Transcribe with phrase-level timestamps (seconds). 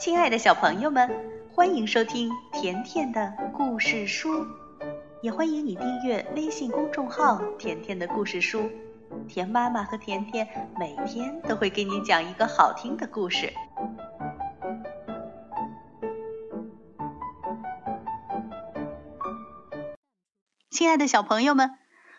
[0.00, 1.10] 亲爱的小朋友们，
[1.52, 4.46] 欢迎收听甜甜的故事书，
[5.20, 8.70] 也欢迎你订阅微信公众号“甜甜的故事书”。
[9.28, 10.48] 甜妈妈和甜甜
[10.78, 13.52] 每天都会给你讲一个好听的故事。
[20.70, 21.72] 亲爱的小朋友们，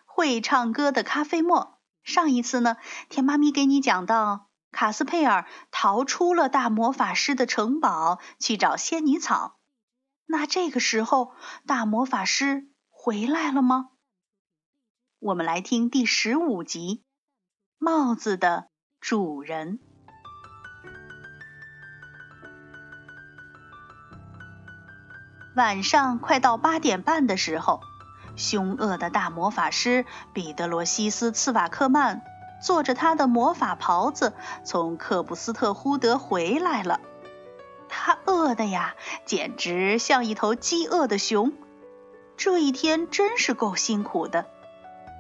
[0.06, 1.80] 会唱歌的咖啡沫。
[2.04, 2.78] 上一次呢，
[3.10, 4.51] 甜妈咪给你讲到。
[4.72, 9.58] 卡斯佩尔逃出了大魔法师的城堡，去找仙女草。
[10.26, 11.34] 那这个时候，
[11.68, 13.90] 大魔法师回来了吗？
[15.20, 17.04] 我们来听第十五集
[17.78, 19.80] 《帽子的主人》。
[25.54, 27.82] 晚上快到八点半的时候，
[28.38, 32.24] 凶恶的大魔法师彼得罗西斯·茨瓦克曼。
[32.62, 37.02] 坐着他的魔法袍子，从克布斯特呼德回来了。
[37.90, 41.52] 他饿的呀，简直像一头饥饿的熊。
[42.38, 44.46] 这一天真是够辛苦的。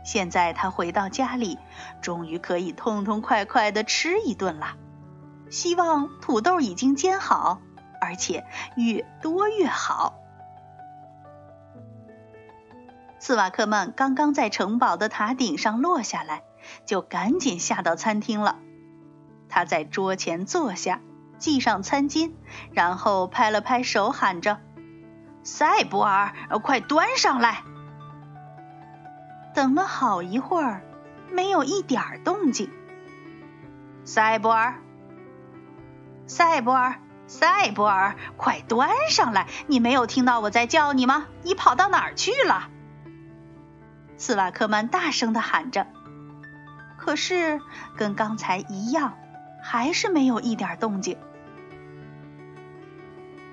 [0.03, 1.59] 现在他回到家里，
[2.01, 4.77] 终于可以痛痛快快的吃一顿了。
[5.49, 7.59] 希望土豆已经煎好，
[7.99, 10.13] 而且越多越好。
[13.19, 16.43] 斯瓦克曼刚刚在城堡的塔顶上落下来。
[16.85, 18.59] 就赶紧下到餐厅了。
[19.49, 21.01] 他在桌前坐下，
[21.39, 22.33] 系上餐巾，
[22.71, 24.59] 然后拍了拍手，喊着
[25.43, 27.63] ：“塞博尔，快端上来！”
[29.53, 30.81] 等了好一会儿，
[31.29, 32.69] 没有一点动静。
[34.05, 34.75] 塞博尔，
[36.27, 36.95] 塞博尔，
[37.27, 39.47] 塞博尔，快端上来！
[39.67, 41.27] 你没有听到我在叫你吗？
[41.43, 42.69] 你跑到哪儿去了？
[44.17, 45.87] 斯瓦克曼大声的喊着。
[47.03, 47.59] 可是，
[47.97, 49.17] 跟刚才一样，
[49.63, 51.17] 还是没有一点动静。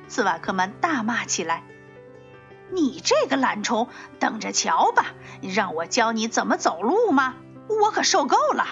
[0.07, 1.63] 斯瓦克曼大骂起来
[2.71, 3.89] ：“你这个懒虫，
[4.19, 5.07] 等着瞧吧！
[5.41, 7.37] 让我教你怎么走路吗？
[7.69, 8.67] 我可受够了！”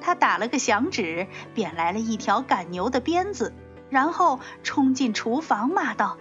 [0.00, 3.52] 他打了个响指，变来了一条赶牛的鞭子，
[3.90, 6.16] 然后冲进厨房，骂道：“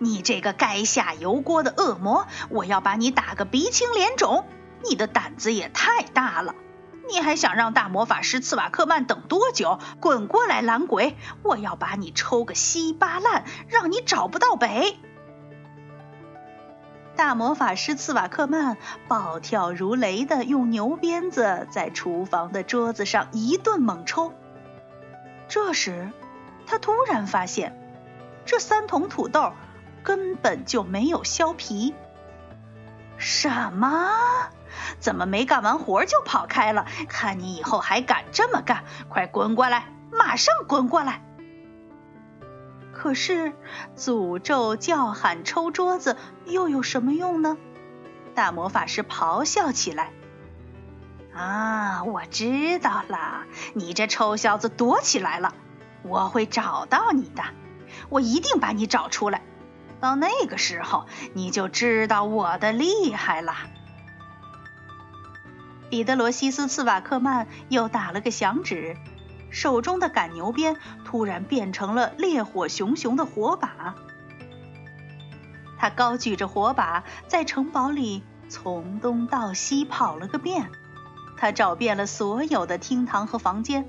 [0.00, 4.46] 你这个该下油锅的恶魔，我要把你打个鼻青脸肿！”
[4.88, 6.54] 你的胆子也太大了！
[7.08, 9.80] 你还想让大魔法师茨瓦克曼等多久？
[10.00, 11.16] 滚过来，懒鬼！
[11.42, 14.96] 我要把你抽个稀巴烂，让你找不到北！
[17.16, 18.76] 大魔法师茨瓦克曼
[19.08, 24.32] 暴跳如雷的用牛鞭子在厨房的桌子上一顿猛抽。
[25.48, 26.10] 这时，
[26.66, 27.76] 他突然发现，
[28.46, 29.52] 这三桶土豆
[30.04, 31.92] 根本就没有削皮。
[33.18, 34.08] 什么？
[34.98, 36.86] 怎么没干完活就跑开了？
[37.08, 38.84] 看你以后还敢这么干！
[39.08, 41.22] 快滚过来，马上滚过来！
[42.92, 43.52] 可是
[43.96, 47.56] 诅咒、叫喊、抽桌子又有什么用呢？
[48.34, 50.12] 大魔法师咆哮起来
[51.34, 55.54] ：“啊，我知道了，你这臭小子躲起来了！
[56.02, 57.42] 我会找到你的，
[58.08, 59.42] 我一定把你找出来。
[60.00, 63.54] 到那个时候，你就知道我的厉害了。”
[65.90, 68.96] 彼得罗西斯·茨瓦克曼又打了个响指，
[69.50, 73.96] 手中的赶牛鞭突然变成了烈火熊熊的火把。
[75.76, 80.70] 他高举着火把，在城堡里从东到西跑了个遍。
[81.36, 83.88] 他找遍了所有的厅堂和房间，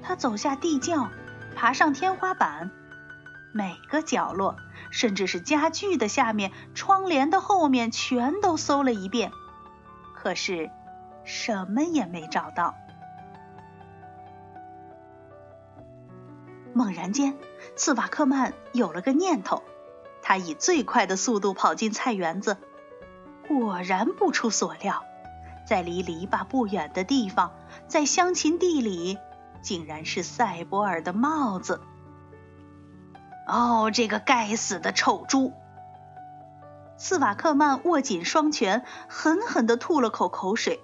[0.00, 1.08] 他走下地窖，
[1.56, 2.70] 爬上天花板，
[3.52, 4.56] 每个角落，
[4.92, 9.32] 甚至是家具的下面、窗帘的后面，全都搜了一遍。
[10.14, 10.70] 可是。
[11.24, 12.74] 什么也没找到。
[16.74, 17.36] 猛然间，
[17.76, 19.62] 斯瓦克曼有了个念头，
[20.22, 22.56] 他以最快的速度跑进菜园子。
[23.46, 25.04] 果然不出所料，
[25.66, 27.52] 在离篱笆不远的地方，
[27.88, 29.18] 在香芹地里，
[29.60, 31.82] 竟然是赛博尔的帽子。
[33.46, 35.52] 哦，这个该死的臭猪！
[36.96, 40.80] 斯瓦克曼握紧双拳，狠狠地吐了口口水。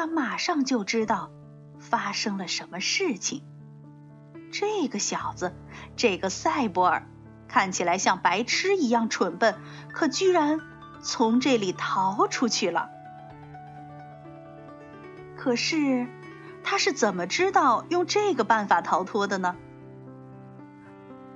[0.00, 1.30] 他马上就知道
[1.78, 3.42] 发生了什么事情。
[4.50, 5.54] 这个小子，
[5.94, 7.06] 这个赛博尔，
[7.48, 9.56] 看起来像白痴一样蠢笨，
[9.92, 10.58] 可居然
[11.02, 12.88] 从这里逃出去了。
[15.36, 16.06] 可是
[16.64, 19.54] 他是怎么知道用这个办法逃脱的呢？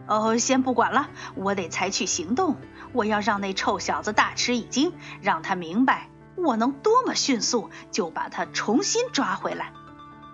[0.07, 2.57] 哦，先不管了，我得采取行动。
[2.95, 6.09] 我要让那臭小子大吃一惊，让他明白。
[6.37, 9.73] 我能多么迅速就把他重新抓回来？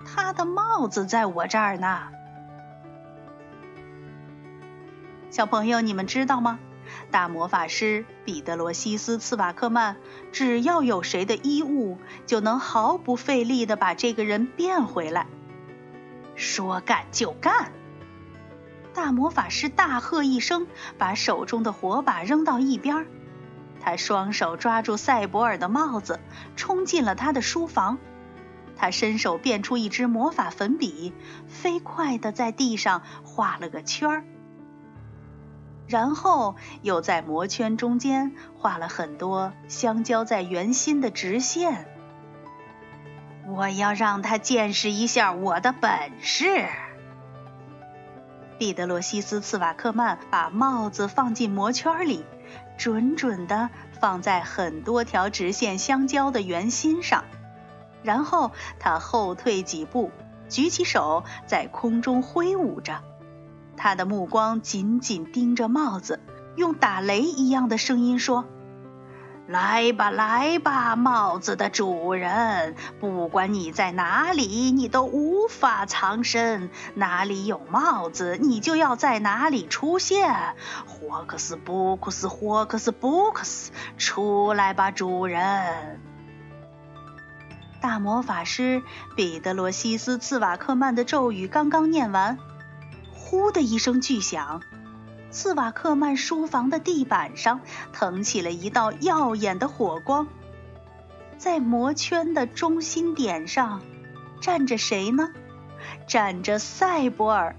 [0.05, 2.08] 他的帽子在我这儿呢。
[5.31, 6.58] 小朋友，你们知道吗？
[7.12, 9.97] 大魔法师彼得罗西斯·茨瓦克曼，
[10.32, 15.26] 只要有谁的衣物，就能毫不费力地把这个人变回来。
[16.35, 17.70] 说干就干！
[18.93, 20.67] 大魔法师大喝一声，
[20.99, 23.06] 把手中的火把扔到一边。
[23.80, 26.20] 他双手抓住赛博尔的帽子，
[26.56, 27.98] 冲进了他的书房。
[28.76, 31.12] 他伸手变出一支魔法粉笔，
[31.48, 34.24] 飞快地在地上画了个圈儿。
[35.86, 41.86] 然后又在魔圈中间画了很多相交在圆心的直线。
[43.48, 45.90] 我要让他见识一下我的本
[46.20, 46.66] 事。
[48.56, 52.24] 彼得罗西斯·茨瓦克曼把帽子放进魔圈里，
[52.80, 53.68] 准准地
[54.00, 57.24] 放在很多条直线相交的圆心上。
[58.02, 60.10] 然后他后退几步，
[60.48, 63.02] 举起手在空中挥舞着。
[63.76, 66.20] 他的目光紧紧盯着帽子，
[66.56, 68.46] 用打雷一样的声音说
[69.50, 72.76] ：“来吧，来吧，帽子的主人！
[73.00, 76.70] 不管你在哪里，你都无法藏身。
[76.94, 80.55] 哪里有帽子，你就要在哪里出现。
[80.87, 86.00] 霍克斯布克斯，霍克斯布克斯，出来吧，主人！”
[87.82, 88.85] 大魔法师
[89.17, 92.38] 彼得罗西斯·茨瓦克曼的咒语刚刚念完。
[93.12, 94.62] 呼的一声巨响，
[95.30, 97.60] 茨瓦克曼书房的地板上
[97.92, 100.26] 腾起了一道耀眼的火光。
[101.38, 103.80] 在魔圈的中心点上，
[104.40, 105.30] 站着谁呢？
[106.06, 107.56] 站着赛博尔，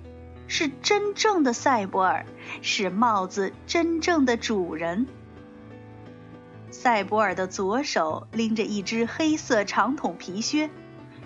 [0.48, 2.26] 是真正的赛博尔，
[2.62, 5.08] 是帽子真正的主人。
[6.70, 10.70] 赛博尔的左手拎着一只黑色长筒皮靴，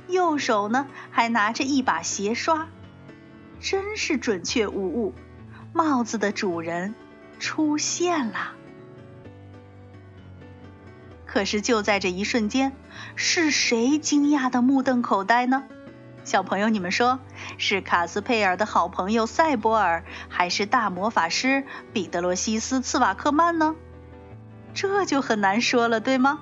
[0.07, 2.67] 右手呢还拿着一把鞋刷。
[3.59, 5.13] 真是准确无误，
[5.75, 6.95] 帽子的主人
[7.37, 8.53] 出现了。
[11.25, 12.71] 可是就在这一瞬间，
[13.17, 15.65] 是谁惊讶的目瞪口呆呢？
[16.23, 17.19] 小朋友，你们说
[17.57, 23.75] 是卡斯佩尔的好朋友赛博尔，还是大魔法师彼得罗西斯·茨瓦克曼呢？
[24.73, 26.39] 这就很难说了，对吗？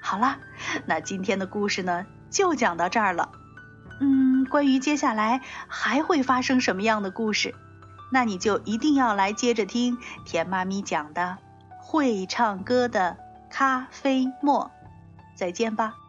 [0.00, 0.38] 好了，
[0.86, 3.30] 那今天的故事呢，就讲到这儿了。
[4.00, 7.54] 嗯，关于接下来还会发生什么样的故事，
[8.10, 11.38] 那你就一定要来接着听田妈咪讲的
[11.78, 13.16] 会唱歌的
[13.50, 14.70] 咖啡沫。
[15.34, 16.03] 再见吧。